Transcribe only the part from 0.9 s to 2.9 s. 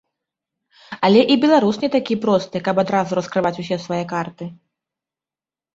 Але і беларус не такі просты, каб